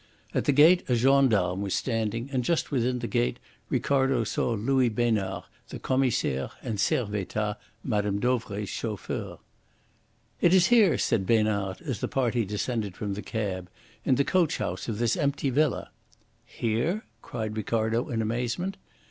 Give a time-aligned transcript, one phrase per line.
[0.33, 3.37] At the gate a gendarme was standing, and just within the gate
[3.69, 8.17] Ricardo saw Louis Besnard, the Commissaire, and Servettaz, Mme.
[8.17, 9.37] Dauvray's chauffeur.
[10.39, 13.69] "It is here," said Besnard, as the party descended from the cab,
[14.03, 15.91] "in the coach house of this empty villa."
[16.47, 18.77] "Here?" cried Ricardo in amazement.